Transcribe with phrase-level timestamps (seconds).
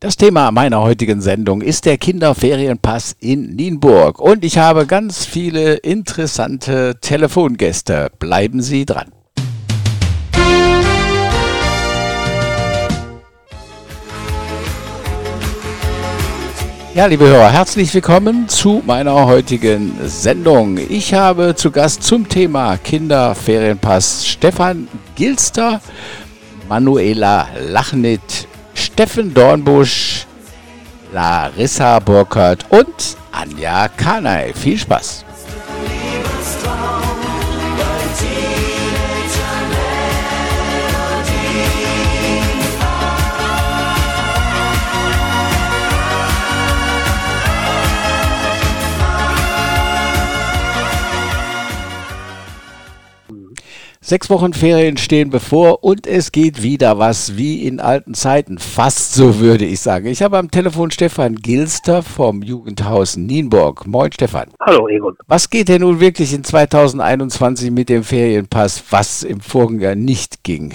[0.00, 5.74] Das Thema meiner heutigen Sendung ist der Kinderferienpass in Nienburg und ich habe ganz viele
[5.74, 8.08] interessante Telefongäste.
[8.20, 9.10] Bleiben Sie dran.
[16.94, 20.78] Ja, liebe Hörer, herzlich willkommen zu meiner heutigen Sendung.
[20.78, 24.86] Ich habe zu Gast zum Thema Kinderferienpass Stefan
[25.16, 25.80] Gilster,
[26.68, 28.47] Manuela Lachnit,
[28.98, 30.26] Steffen Dornbusch,
[31.12, 34.52] Larissa Burkhardt und Anja Kanay.
[34.52, 35.24] Viel Spaß!
[54.08, 58.56] Sechs Wochen Ferien stehen bevor und es geht wieder was wie in alten Zeiten.
[58.56, 60.06] Fast so würde ich sagen.
[60.06, 63.86] Ich habe am Telefon Stefan Gilster vom Jugendhaus Nienburg.
[63.86, 64.48] Moin Stefan.
[64.60, 65.14] Hallo Egon.
[65.26, 70.42] Was geht denn nun wirklich in 2021 mit dem Ferienpass, was im vorigen Jahr nicht
[70.42, 70.72] ging?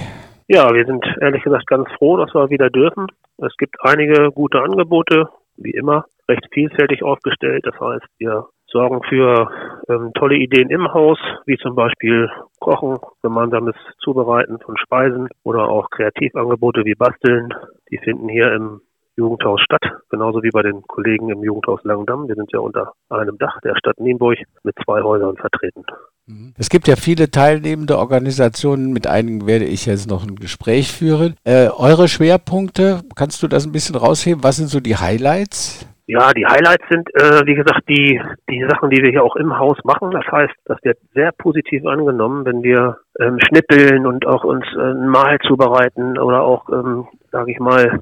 [0.47, 3.07] Ja, wir sind ehrlich gesagt ganz froh, dass wir wieder dürfen.
[3.39, 7.65] Es gibt einige gute Angebote, wie immer, recht vielfältig aufgestellt.
[7.65, 9.49] Das heißt, wir sorgen für
[9.87, 12.29] ähm, tolle Ideen im Haus, wie zum Beispiel
[12.59, 17.53] Kochen, gemeinsames Zubereiten von Speisen oder auch Kreativangebote wie Basteln.
[17.91, 18.81] Die finden hier im
[19.15, 22.27] Jugendhaus statt, genauso wie bei den Kollegen im Jugendhaus Langendamm.
[22.27, 25.83] Wir sind ja unter einem Dach der Stadt Nienburg mit zwei Häusern vertreten.
[26.25, 26.53] Mhm.
[26.57, 31.35] Es gibt ja viele teilnehmende Organisationen, mit einigen werde ich jetzt noch ein Gespräch führen.
[31.43, 34.43] Äh, eure Schwerpunkte, kannst du das ein bisschen rausheben?
[34.43, 35.87] Was sind so die Highlights?
[36.05, 39.57] Ja, die Highlights sind, äh, wie gesagt, die, die Sachen, die wir hier auch im
[39.57, 40.11] Haus machen.
[40.11, 44.81] Das heißt, das wird sehr positiv angenommen, wenn wir ähm, schnippeln und auch uns äh,
[44.81, 48.01] ein Mahl zubereiten oder auch, ähm, sage ich mal,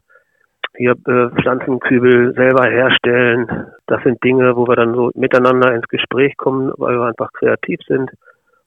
[0.75, 3.67] hier äh, Pflanzenkübel selber herstellen.
[3.85, 7.81] Das sind Dinge, wo wir dann so miteinander ins Gespräch kommen, weil wir einfach kreativ
[7.87, 8.09] sind,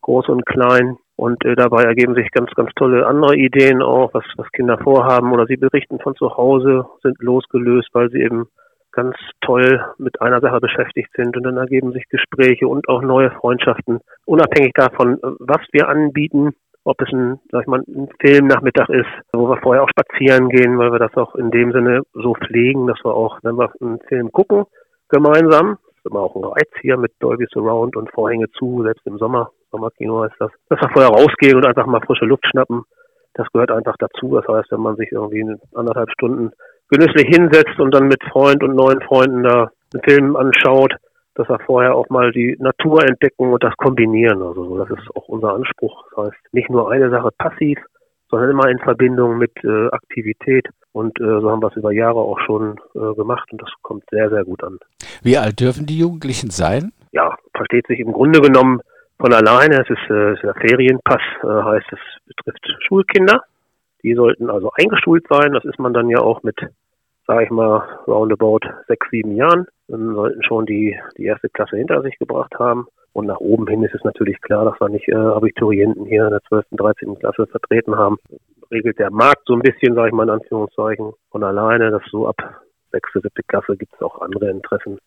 [0.02, 0.97] groß und klein.
[1.16, 5.32] Und äh, dabei ergeben sich ganz, ganz tolle andere Ideen auch, was, was Kinder vorhaben
[5.32, 8.47] oder sie berichten von zu Hause, sind losgelöst, weil sie eben
[8.94, 13.31] ganz toll mit einer Sache beschäftigt sind und dann ergeben sich Gespräche und auch neue
[13.31, 19.09] Freundschaften, unabhängig davon, was wir anbieten, ob es ein, sag ich mal, ein Filmnachmittag ist,
[19.33, 22.87] wo wir vorher auch spazieren gehen, weil wir das auch in dem Sinne so pflegen,
[22.87, 24.65] dass wir auch, wenn wir einen Film gucken,
[25.09, 29.19] gemeinsam, ist immer auch ein Reiz hier mit Dolby Surround und Vorhänge zu, selbst im
[29.19, 32.84] Sommer, Sommerkino heißt das, dass wir vorher rausgehen und einfach mal frische Luft schnappen.
[33.34, 34.37] Das gehört einfach dazu.
[34.37, 35.44] Das heißt, wenn man sich irgendwie
[35.75, 36.53] anderthalb Stunden
[36.91, 40.95] genüsslich hinsetzt und dann mit Freund und neuen Freunden da einen Film anschaut,
[41.34, 44.43] dass wir vorher auch mal die Natur entdecken und das kombinieren.
[44.43, 46.05] Also das ist auch unser Anspruch.
[46.11, 47.78] Das heißt, nicht nur eine Sache passiv,
[48.31, 50.67] sondern immer in Verbindung mit äh, Aktivität.
[50.93, 54.05] Und äh, so haben wir es über Jahre auch schon äh, gemacht und das kommt
[54.11, 54.78] sehr, sehr gut an.
[55.22, 56.93] Wie alt dürfen die Jugendlichen sein?
[57.12, 58.81] Ja, versteht sich im Grunde genommen
[59.19, 59.83] von alleine.
[59.83, 63.43] Es ist, äh, der Ferienpass, äh, heißt es betrifft Schulkinder.
[64.04, 65.53] Die sollten also eingeschult sein.
[65.53, 66.56] Das ist man dann ja auch mit,
[67.26, 69.66] sage ich mal, roundabout sechs, sieben Jahren.
[69.88, 72.87] Dann sollten schon die, die erste Klasse hinter sich gebracht haben.
[73.15, 76.31] Und nach oben hin ist es natürlich klar, dass wir nicht äh, Abiturienten hier in
[76.31, 77.19] der 12., 13.
[77.19, 78.19] Klasse vertreten haben.
[78.70, 82.28] Regelt der Markt so ein bisschen, sage ich mal in Anführungszeichen, von alleine, dass so
[82.28, 82.36] ab
[82.92, 83.31] 6., 7.
[83.47, 84.98] Klasse gibt es auch andere Interessen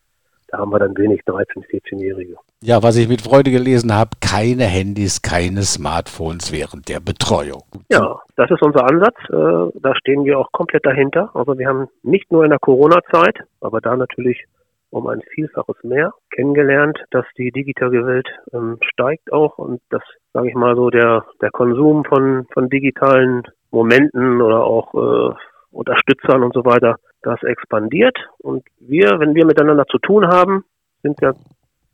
[0.48, 2.36] da haben wir dann wenig 13-, 14-Jährige.
[2.62, 7.62] Ja, was ich mit Freude gelesen habe, keine Handys, keine Smartphones während der Betreuung.
[7.90, 9.16] Ja, das ist unser Ansatz.
[9.28, 11.30] Äh, da stehen wir auch komplett dahinter.
[11.34, 14.44] Also wir haben nicht nur in der Corona-Zeit, aber da natürlich
[14.90, 20.48] um ein Vielfaches mehr kennengelernt, dass die digitale Welt ähm, steigt auch und dass, sage
[20.48, 25.34] ich mal so, der, der Konsum von, von digitalen Momenten oder auch äh,
[25.72, 28.16] Unterstützern und so weiter das expandiert.
[28.38, 30.64] Und wir, wenn wir miteinander zu tun haben,
[31.02, 31.34] sind wir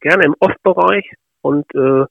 [0.01, 1.13] gerne im Off-Bereich
[1.43, 2.05] und äh,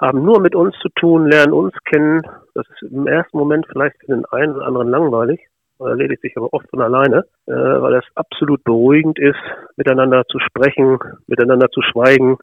[0.00, 2.22] haben nur mit uns zu tun, lernen uns kennen.
[2.54, 5.40] Das ist im ersten Moment vielleicht für den einen oder anderen langweilig,
[5.78, 9.40] erledigt sich aber oft von alleine, äh, weil es absolut beruhigend ist,
[9.76, 12.38] miteinander zu sprechen, miteinander zu schweigen,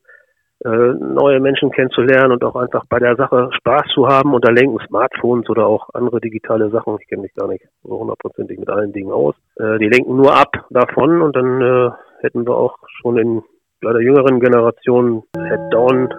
[0.63, 4.33] neue Menschen kennenzulernen und auch einfach bei der Sache Spaß zu haben.
[4.33, 7.99] Und da lenken Smartphones oder auch andere digitale Sachen, ich kenne mich gar nicht so
[7.99, 11.89] hundertprozentig mit allen Dingen aus, äh, die lenken nur ab davon und dann äh,
[12.21, 13.43] hätten wir auch schon in
[13.81, 16.13] bei der jüngeren Generation Head-Down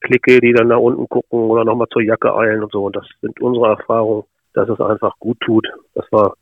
[0.00, 2.84] Clique, die dann nach unten gucken oder nochmal zur Jacke eilen und so.
[2.84, 4.24] Und das sind unsere Erfahrungen,
[4.54, 6.34] dass es einfach gut tut, dass wir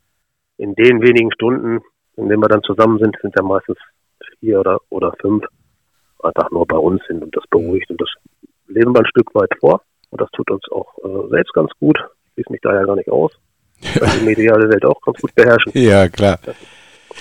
[0.57, 1.81] in den wenigen Stunden,
[2.15, 3.77] in denen wir dann zusammen sind, sind ja meistens
[4.39, 5.45] vier oder, oder fünf,
[6.23, 8.09] einfach nur bei uns sind und das beruhigt und das
[8.67, 11.97] leben wir ein Stück weit vor und das tut uns auch äh, selbst ganz gut.
[11.99, 13.31] Ich schließe mich da ja gar nicht aus.
[13.81, 14.07] Ja.
[14.07, 15.71] Die mediale Welt auch ganz gut beherrschen.
[15.75, 16.39] Ja, klar.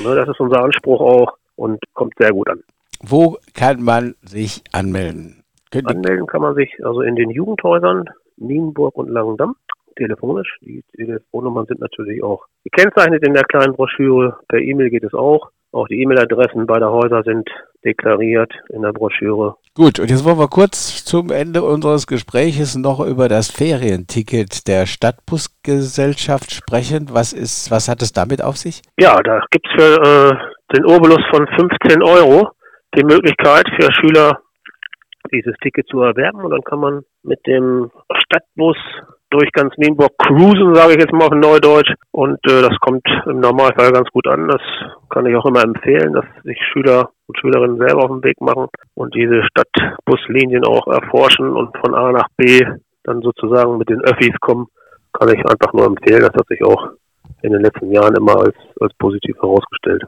[0.03, 2.63] Ne, das ist unser Anspruch auch und kommt sehr gut an.
[3.03, 5.43] Wo kann man sich anmelden?
[5.71, 9.57] Könnt Anmelden kann man sich also in den Jugendhäusern Nienburg und Langendamm
[9.97, 10.59] telefonisch.
[10.61, 14.39] Die Telefonnummern sind natürlich auch gekennzeichnet in der kleinen Broschüre.
[14.49, 15.51] Per E-Mail geht es auch.
[15.75, 17.51] Auch die E-Mail-Adressen beider Häuser sind
[17.85, 19.57] deklariert in der Broschüre.
[19.75, 24.87] Gut, und jetzt wollen wir kurz zum Ende unseres Gespräches noch über das Ferienticket der
[24.87, 27.09] Stadtbusgesellschaft sprechen.
[27.11, 28.83] Was ist, was hat es damit auf sich?
[29.01, 32.51] Ja, da gibt es für äh, den Obolus von 15 Euro
[32.97, 34.39] die Möglichkeit für Schüler
[35.33, 38.77] dieses Ticket zu erwerben und dann kann man mit dem Stadtbus
[39.35, 41.93] durch ganz Nienburg cruisen, sage ich jetzt mal auf Neudeutsch.
[42.13, 44.47] Und äh, das kommt im Normalfall ganz gut an.
[44.47, 44.63] Das
[45.11, 48.69] kann ich auch immer empfehlen, dass sich Schüler und Schülerinnen selber auf den Weg machen
[48.95, 52.63] und diese Stadtbuslinien auch erforschen und von A nach B
[53.03, 54.67] dann sozusagen mit den Öffis kommen,
[55.13, 56.21] kann ich einfach nur empfehlen.
[56.21, 56.91] Das hat sich auch
[57.43, 60.05] in den letzten Jahren immer als, als positiv herausgestellt.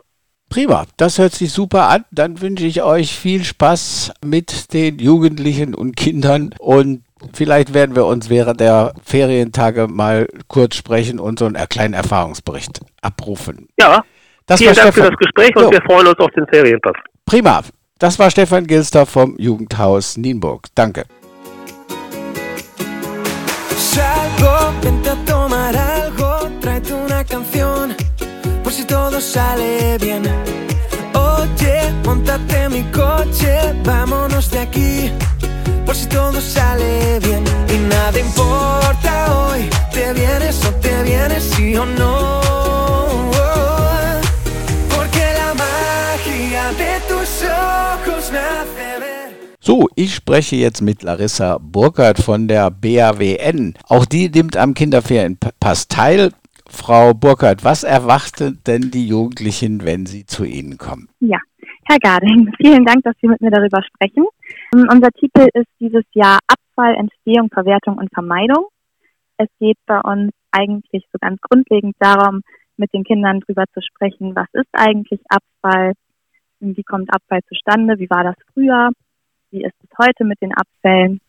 [0.48, 2.04] Prima, das hört sich super an.
[2.10, 7.02] Dann wünsche ich euch viel Spaß mit den Jugendlichen und Kindern und
[7.34, 12.80] vielleicht werden wir uns während der Ferientage mal kurz sprechen und so einen kleinen Erfahrungsbericht
[13.02, 13.68] abrufen.
[13.78, 14.04] Ja,
[14.46, 15.04] das vielen Dank Stefan.
[15.04, 15.70] für das Gespräch und so.
[15.72, 16.96] wir freuen uns auf den Ferienpass.
[17.24, 17.62] Prima,
[17.98, 20.66] das war Stefan Gilster vom Jugendhaus Nienburg.
[20.74, 21.04] Danke.
[23.76, 24.55] Salgo,
[28.66, 30.24] por si todo sale bien.
[31.14, 35.12] Oye, montate mi coche, vámonos de aquí,
[35.84, 37.44] por si todo sale bien.
[37.72, 42.40] Y nada importa hoy, te vienes o te vienes, sí o no.
[44.96, 48.76] Porque la magia de tus ojos me hace.
[49.60, 53.74] So, ich spreche jetzt mit Larissa Burkhardt von der BAWN.
[53.88, 56.32] Auch die nimmt am Kinderferienpass teil.
[56.68, 61.08] Frau Burkhardt, was erwartet denn die Jugendlichen, wenn sie zu Ihnen kommen?
[61.20, 61.38] Ja,
[61.84, 64.26] Herr Garding, vielen Dank, dass Sie mit mir darüber sprechen.
[64.72, 68.66] Um, unser Titel ist dieses Jahr Abfall, Entstehung, Verwertung und Vermeidung.
[69.36, 72.42] Es geht bei uns eigentlich so ganz grundlegend darum,
[72.76, 75.92] mit den Kindern darüber zu sprechen, was ist eigentlich Abfall,
[76.60, 78.90] wie kommt Abfall zustande, wie war das früher,
[79.50, 81.20] wie ist es heute mit den Abfällen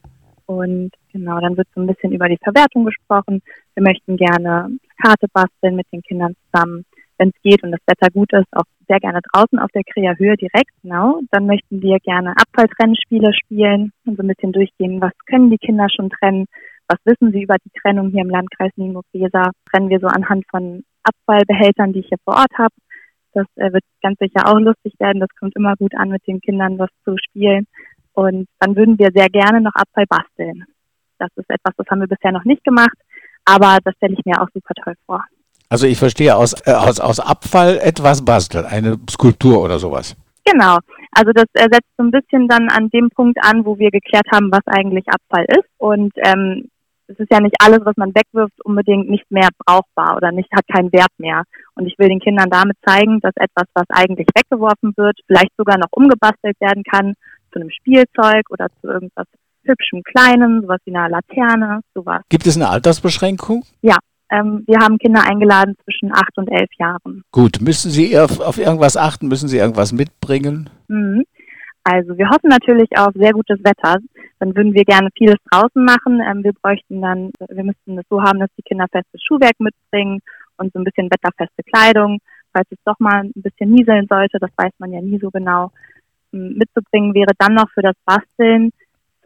[0.48, 3.42] und genau, dann wird so ein bisschen über die Verwertung gesprochen.
[3.76, 6.86] Wir möchten gerne Karte basteln mit den Kindern zusammen,
[7.18, 10.38] wenn es geht und das Wetter gut ist, auch sehr gerne draußen auf der Krea-Höhe
[10.38, 11.20] direkt, genau.
[11.32, 15.88] Dann möchten wir gerne Abfalltrennspiele spielen und so ein bisschen durchgehen, was können die Kinder
[15.94, 16.46] schon trennen,
[16.88, 19.52] was wissen sie über die Trennung hier im Landkreis Nienburg-Weser.
[19.72, 22.74] Trennen wir so anhand von Abfallbehältern, die ich hier vor Ort habe.
[23.34, 25.20] Das äh, wird ganz sicher auch lustig werden.
[25.20, 27.68] Das kommt immer gut an, mit den Kindern was zu spielen.
[28.14, 30.66] Und dann würden wir sehr gerne noch Abfall basteln.
[31.20, 32.98] Das ist etwas, das haben wir bisher noch nicht gemacht,
[33.48, 35.24] aber das stelle ich mir auch super toll vor.
[35.70, 40.16] Also ich verstehe aus, äh, aus, aus Abfall etwas basteln, eine Skulptur oder sowas.
[40.46, 40.78] Genau.
[41.12, 44.52] Also das setzt so ein bisschen dann an dem Punkt an, wo wir geklärt haben,
[44.52, 45.68] was eigentlich Abfall ist.
[45.78, 46.70] Und ähm,
[47.08, 50.68] es ist ja nicht alles, was man wegwirft, unbedingt nicht mehr brauchbar oder nicht hat
[50.68, 51.44] keinen Wert mehr.
[51.76, 55.78] Und ich will den Kindern damit zeigen, dass etwas, was eigentlich weggeworfen wird, vielleicht sogar
[55.78, 57.14] noch umgebastelt werden kann
[57.52, 59.28] zu einem Spielzeug oder zu irgendwas
[59.68, 62.22] hübschem Kleinem, sowas wie einer Laterne, sowas.
[62.30, 63.64] Gibt es eine Altersbeschränkung?
[63.82, 63.98] Ja,
[64.30, 67.24] ähm, wir haben Kinder eingeladen zwischen acht und elf Jahren.
[67.32, 69.28] Gut, müssen Sie auf, auf irgendwas achten?
[69.28, 70.70] Müssen Sie irgendwas mitbringen?
[70.88, 71.24] Mhm.
[71.84, 74.00] Also wir hoffen natürlich auf sehr gutes Wetter.
[74.40, 76.22] Dann würden wir gerne vieles draußen machen.
[76.22, 80.20] Ähm, wir bräuchten dann, wir müssten es so haben, dass die Kinder festes Schuhwerk mitbringen
[80.58, 82.20] und so ein bisschen wetterfeste Kleidung.
[82.52, 85.72] Falls es doch mal ein bisschen nieseln sollte, das weiß man ja nie so genau,
[86.32, 88.72] mitzubringen wäre dann noch für das Basteln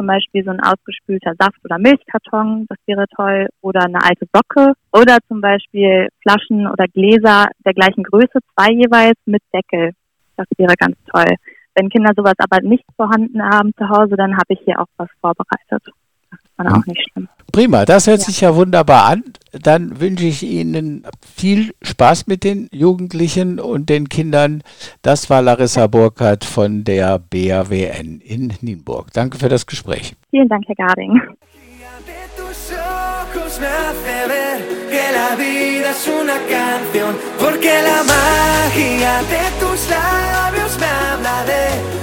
[0.02, 4.74] zum Beispiel so ein ausgespülter Saft- oder Milchkarton, das wäre toll, oder eine alte Socke
[4.92, 9.92] oder zum Beispiel Flaschen oder Gläser der gleichen Größe, zwei jeweils mit Deckel.
[10.38, 11.36] Das wäre ganz toll.
[11.76, 15.08] Wenn Kinder sowas aber nicht vorhanden haben zu Hause, dann habe ich hier auch was
[15.22, 15.94] vorbereitet.
[16.32, 17.30] Das ist dann auch nicht schlimm.
[17.52, 18.26] Prima, das hört ja.
[18.26, 19.24] sich ja wunderbar an.
[19.52, 24.64] Dann wünsche ich Ihnen viel Spaß mit den Jugendlichen und den Kindern.
[25.02, 29.12] Das war Larissa Burkhardt von der BAWN in Nienburg.
[29.14, 30.14] Danke für das Gespräch.
[30.30, 31.20] Vielen Dank, Herr Garding.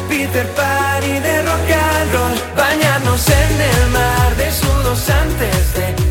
[0.08, 6.07] Peter Pan y de rock and roll, bañarnos en el mar de sudos antes de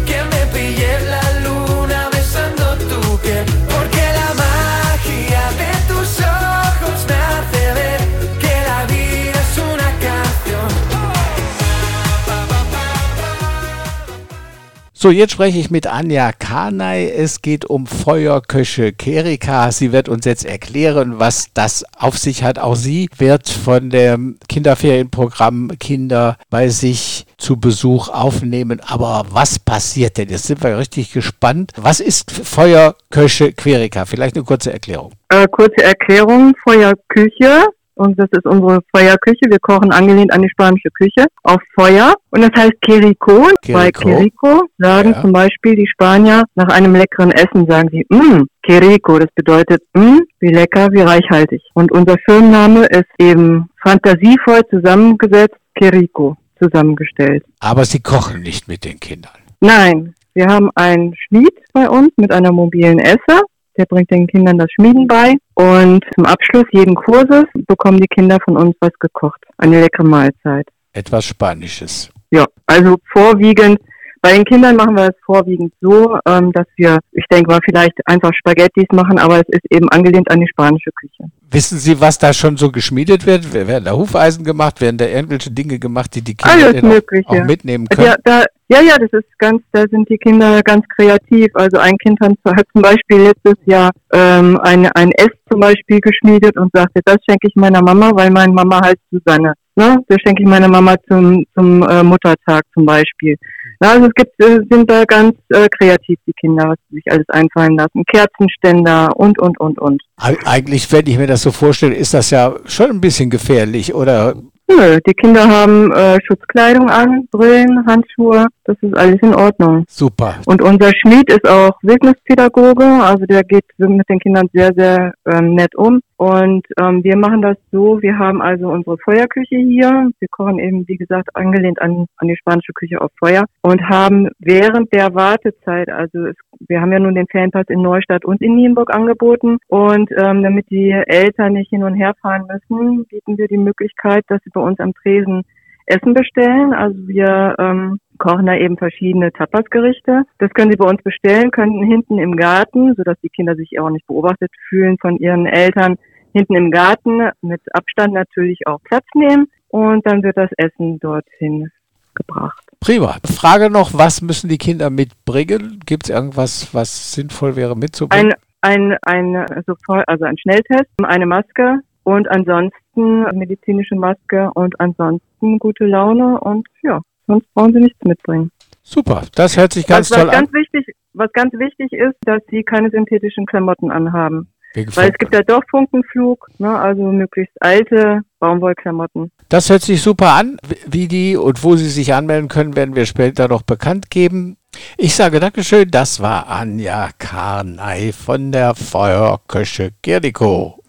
[15.08, 17.10] So, jetzt spreche ich mit Anja Kanay.
[17.10, 19.72] Es geht um Feuerköche Kerika.
[19.72, 22.60] Sie wird uns jetzt erklären, was das auf sich hat.
[22.60, 28.82] Auch sie wird von dem Kinderferienprogramm Kinder bei sich zu Besuch aufnehmen.
[28.86, 30.28] Aber was passiert denn?
[30.28, 31.72] Jetzt sind wir richtig gespannt.
[31.78, 34.04] Was ist Feuerköche Querika?
[34.04, 35.14] Vielleicht eine kurze Erklärung.
[35.30, 36.54] Äh, kurze Erklärung.
[36.68, 39.50] Feuerküche und das ist unsere Feuerküche.
[39.50, 43.48] Wir kochen angelehnt an die spanische Küche auf Feuer und das heißt Querico.
[43.72, 45.22] Bei Querico sagen ja.
[45.22, 49.20] zum Beispiel die Spanier nach einem leckeren Essen sagen sie, mmm, Querico.
[49.20, 51.62] Das bedeutet, mmm, wie lecker, wie reichhaltig.
[51.74, 57.44] Und unser Firmenname ist eben fantasievoll zusammengesetzt Querico zusammengestellt.
[57.60, 59.32] Aber Sie kochen nicht mit den Kindern.
[59.60, 63.42] Nein, wir haben einen Schmied bei uns mit einer mobilen Esse.
[63.78, 65.36] Der bringt den Kindern das Schmieden bei.
[65.54, 69.44] Und zum Abschluss jeden Kurses bekommen die Kinder von uns was gekocht.
[69.58, 70.68] Eine leckere Mahlzeit.
[70.94, 72.12] Etwas Spanisches.
[72.32, 73.80] Ja, also vorwiegend
[74.22, 77.96] bei den Kindern machen wir es vorwiegend so, ähm, dass wir, ich denke mal, vielleicht
[78.06, 81.32] einfach Spaghettis machen, aber es ist eben angelehnt an die spanische Küche.
[81.50, 83.54] Wissen Sie, was da schon so geschmiedet wird?
[83.54, 84.82] Werden da Hufeisen gemacht?
[84.82, 88.08] Werden da irgendwelche Dinge gemacht, die die Kinder auch, mitnehmen können?
[88.08, 91.48] Ja, da, ja, ja, das ist ganz, da sind die Kinder ganz kreativ.
[91.54, 96.58] Also ein Kind hat zum Beispiel letztes Jahr ähm, ein, ein S zum Beispiel geschmiedet
[96.58, 99.54] und sagte, das schenke ich meiner Mama, weil meine Mama heißt Susanne.
[99.78, 100.04] Ne?
[100.10, 103.38] Das schenke ich meiner Mama zum, zum äh, Muttertag zum Beispiel.
[103.80, 107.12] Na, also es gibt, äh, sind da ganz äh, kreativ die Kinder, was sie sich
[107.12, 108.04] alles einfallen lassen.
[108.12, 110.02] Kerzenständer und, und, und, und.
[110.18, 114.36] Eigentlich, wenn ich mir das so vorstelle, ist das ja schon ein bisschen gefährlich, oder?
[114.70, 119.86] Nö, die Kinder haben äh, Schutzkleidung an, Brillen, Handschuhe, das ist alles in Ordnung.
[119.88, 120.36] Super.
[120.46, 125.56] Und unser Schmied ist auch Wildnispädagoge, also der geht mit den Kindern sehr, sehr ähm,
[125.56, 126.02] nett um.
[126.18, 130.10] Und ähm, wir machen das so, wir haben also unsere Feuerküche hier.
[130.18, 134.30] Wir kochen eben, wie gesagt, angelehnt an, an die spanische Küche auf Feuer und haben
[134.40, 136.36] während der Wartezeit, also es,
[136.68, 140.70] wir haben ja nun den Ferienpass in Neustadt und in Nienburg angeboten und ähm, damit
[140.72, 144.62] die Eltern nicht hin und her fahren müssen, bieten wir die Möglichkeit, dass sie bei
[144.62, 145.44] uns am Tresen
[145.88, 146.74] Essen bestellen.
[146.74, 150.24] Also wir ähm, kochen da eben verschiedene Tapasgerichte.
[150.40, 153.90] Das können Sie bei uns bestellen, könnten hinten im Garten, sodass die Kinder sich auch
[153.90, 155.98] nicht beobachtet fühlen von ihren Eltern,
[156.34, 161.72] hinten im Garten mit Abstand natürlich auch Platz nehmen und dann wird das Essen dorthin
[162.14, 162.64] gebracht.
[162.80, 163.18] Prima.
[163.26, 165.80] Frage noch, was müssen die Kinder mitbringen?
[165.86, 168.34] Gibt es irgendwas, was sinnvoll wäre mitzubringen?
[168.62, 175.60] Ein, ein, ein, also, also ein Schnelltest, eine Maske, und ansonsten medizinische Maske und ansonsten
[175.60, 178.52] gute Laune und ja, sonst brauchen sie nichts mitbringen.
[178.84, 180.46] Super, das hört sich ganz was, toll was an.
[180.46, 184.48] Ganz wichtig, was ganz wichtig ist, dass sie keine synthetischen Klamotten anhaben.
[184.74, 189.32] Weil es gibt ja doch Funkenflug, ne, also möglichst alte Baumwollklamotten.
[189.50, 190.58] Das hört sich super an.
[190.86, 194.58] Wie die und wo Sie sich anmelden können, werden wir später noch bekannt geben.
[194.98, 195.90] Ich sage Dankeschön.
[195.90, 200.84] Das war Anja Karnay von der Feuerköche Gerdiko.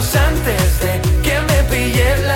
[0.00, 2.29] antes de que me pille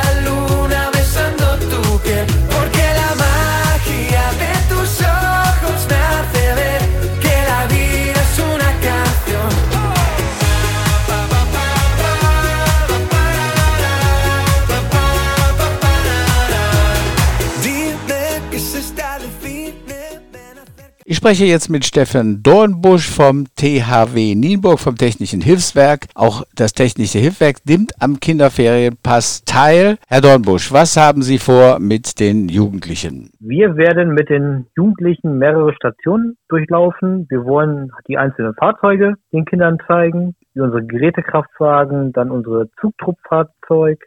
[21.25, 26.01] spreche jetzt mit Stefan Dornbusch vom THW Nienburg, vom Technischen Hilfswerk.
[26.15, 29.97] Auch das Technische Hilfswerk nimmt am Kinderferienpass teil.
[30.07, 33.31] Herr Dornbusch, was haben Sie vor mit den Jugendlichen?
[33.41, 37.25] Wir werden mit den Jugendlichen mehrere Stationen durchlaufen.
[37.31, 43.99] Wir wollen die einzelnen Fahrzeuge den Kindern zeigen, wie unsere Gerätekraftwagen, dann unsere Zugtruppfahrzeug.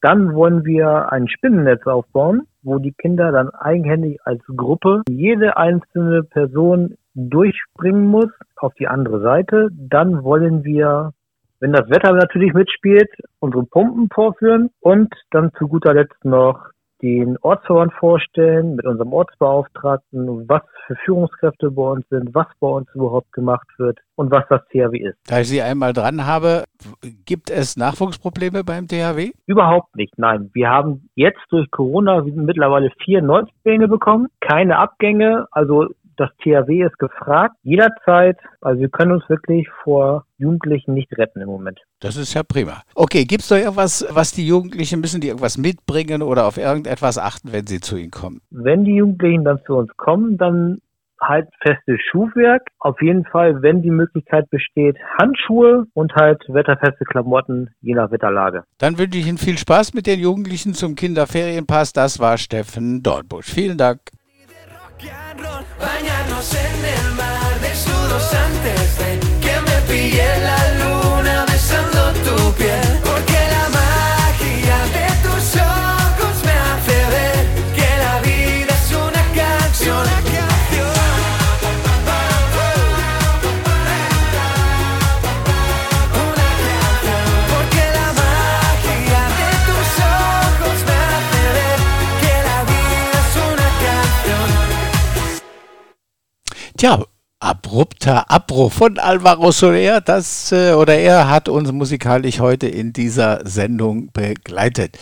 [0.00, 6.24] Dann wollen wir ein Spinnennetz aufbauen wo die Kinder dann eigenhändig als Gruppe jede einzelne
[6.24, 9.68] Person durchspringen muss auf die andere Seite.
[9.72, 11.12] Dann wollen wir,
[11.60, 16.73] wenn das Wetter natürlich mitspielt, unsere Pumpen vorführen und dann zu guter Letzt noch
[17.04, 22.88] den Ortsverband vorstellen mit unserem Ortsbeauftragten, was für Führungskräfte bei uns sind, was bei uns
[22.94, 25.18] überhaupt gemacht wird und was das THW ist.
[25.26, 26.64] Da ich Sie einmal dran habe,
[27.26, 29.32] gibt es Nachwuchsprobleme beim THW?
[29.46, 30.50] Überhaupt nicht, nein.
[30.54, 36.98] Wir haben jetzt durch Corona mittlerweile vier Neuzugänge bekommen, keine Abgänge, also das THW ist
[36.98, 38.38] gefragt, jederzeit.
[38.60, 41.80] Also wir können uns wirklich vor Jugendlichen nicht retten im Moment.
[42.00, 42.82] Das ist ja prima.
[42.94, 47.18] Okay, gibt es da irgendwas, was die Jugendlichen, müssen die irgendwas mitbringen oder auf irgendetwas
[47.18, 48.40] achten, wenn sie zu ihnen kommen?
[48.50, 50.78] Wenn die Jugendlichen dann zu uns kommen, dann
[51.20, 52.62] halt festes Schuhwerk.
[52.78, 58.64] Auf jeden Fall, wenn die Möglichkeit besteht, Handschuhe und halt wetterfeste Klamotten, je nach Wetterlage.
[58.78, 61.92] Dann wünsche ich Ihnen viel Spaß mit den Jugendlichen zum Kinderferienpass.
[61.92, 63.46] Das war Steffen Dornbusch.
[63.46, 64.00] Vielen Dank.
[65.06, 73.13] Bañarnos en el mar, desnudos antes de que me pille la luna besando tu piel.
[96.84, 97.02] Tja,
[97.40, 103.40] abrupter Abbruch von Alvaro Soler, das äh, oder er hat uns musikalisch heute in dieser
[103.48, 104.98] Sendung begleitet.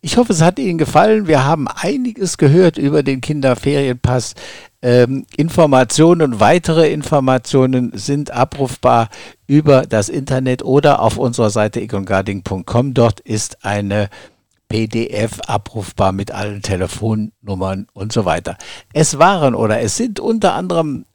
[0.00, 1.26] Ich hoffe, es hat Ihnen gefallen.
[1.26, 4.36] Wir haben einiges gehört über den Kinderferienpass.
[4.80, 9.08] Ähm, Informationen und weitere Informationen sind abrufbar
[9.48, 12.94] über das Internet oder auf unserer Seite econgarding.com.
[12.94, 14.08] Dort ist eine
[14.68, 18.56] PDF abrufbar mit allen Telefonnummern und so weiter.
[18.92, 21.06] Es waren oder es sind unter anderem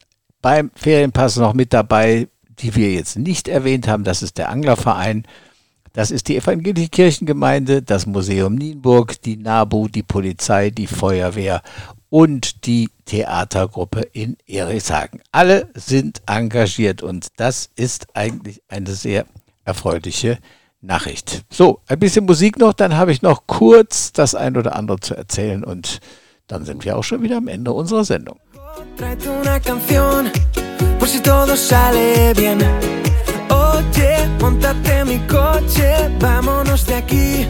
[0.44, 4.04] beim Ferienpass noch mit dabei, die wir jetzt nicht erwähnt haben.
[4.04, 5.24] Das ist der Anglerverein.
[5.94, 11.62] Das ist die Evangelische Kirchengemeinde, das Museum Nienburg, die NABU, die Polizei, die Feuerwehr
[12.10, 15.22] und die Theatergruppe in Erichshagen.
[15.32, 19.24] Alle sind engagiert und das ist eigentlich eine sehr
[19.64, 20.36] erfreuliche
[20.82, 21.46] Nachricht.
[21.48, 25.16] So, ein bisschen Musik noch, dann habe ich noch kurz das ein oder andere zu
[25.16, 26.00] erzählen und
[26.48, 28.38] dann sind wir auch schon wieder am Ende unserer Sendung.
[28.96, 30.30] Tráete una canción
[30.98, 32.58] por si todo sale bien.
[33.48, 37.46] Oye, montate mi coche, vámonos de aquí.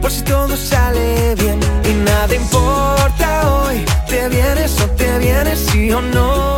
[0.00, 3.84] Por si todo sale bien y nada importa hoy.
[4.08, 6.56] Te vienes o te vienes, sí o no.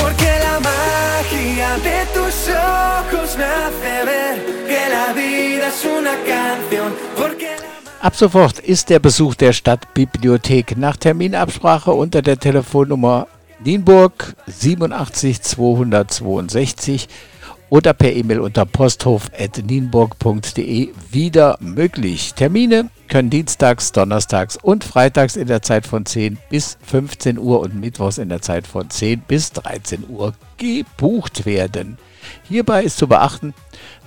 [0.00, 4.34] Porque la magia de tus ojos me hace ver
[4.66, 7.13] que la vida es una canción.
[8.04, 13.28] Ab sofort ist der Besuch der Stadtbibliothek nach Terminabsprache unter der Telefonnummer
[13.64, 17.08] Nienburg 87 262
[17.70, 22.34] oder per E-Mail unter posthof.nienburg.de wieder möglich.
[22.34, 27.80] Termine können dienstags, donnerstags und freitags in der Zeit von 10 bis 15 Uhr und
[27.80, 31.96] mittwochs in der Zeit von 10 bis 13 Uhr gebucht werden.
[32.46, 33.54] Hierbei ist zu beachten,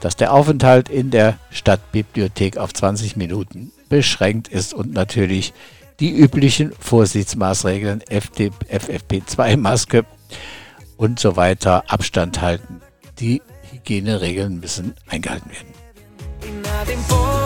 [0.02, 5.54] dass der Aufenthalt in der Stadtbibliothek auf 20 Minuten beschränkt ist und natürlich
[6.00, 10.06] die üblichen Vorsichtsmaßregeln FFP2-Maske
[10.98, 12.82] und so weiter Abstand halten.
[13.20, 17.37] Die Hygieneregeln müssen eingehalten werden.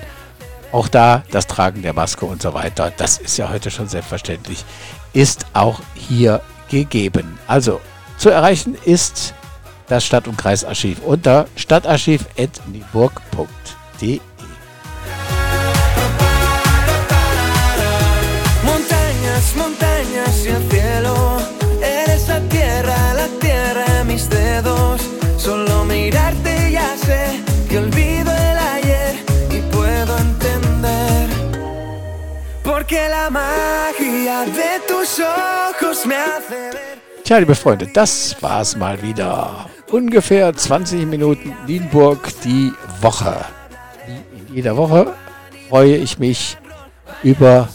[0.71, 4.63] Auch da das Tragen der Maske und so weiter, das ist ja heute schon selbstverständlich,
[5.13, 7.39] ist auch hier gegeben.
[7.47, 7.81] Also
[8.17, 9.33] zu erreichen ist
[9.87, 14.19] das Stadt- und Kreisarchiv unter stadtarchiv.nienburg.de.
[20.45, 21.37] y el cielo.
[21.81, 25.01] Eres la tierra, la tierra de mis dedos.
[25.37, 29.15] Solo mirarte ya sé que olvido el ayer
[29.49, 31.29] y puedo entender.
[32.63, 36.99] Porque la magia de tus ojos me hace ver.
[37.23, 39.67] Tja, liebe Freunde, das war's mal wieder.
[39.91, 43.35] Ungefähr 20 Minuten Nienburg die Woche.
[44.05, 45.13] Wie in jeder Woche
[45.69, 46.57] freue ich mich
[47.23, 47.67] über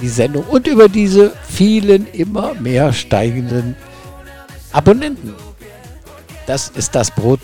[0.00, 3.76] die Sendung und über diese vielen immer mehr steigenden
[4.72, 5.34] Abonnenten.
[6.46, 7.40] Das ist das Brot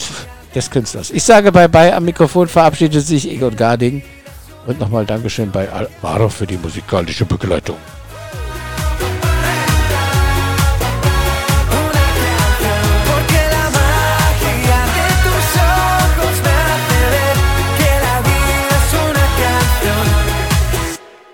[0.55, 1.11] des Künstlers.
[1.11, 4.03] Ich sage bye bye am Mikrofon, verabschiedet sich Egon Garding
[4.67, 7.77] und nochmal Dankeschön bei Alvaro für die musikalische Begleitung.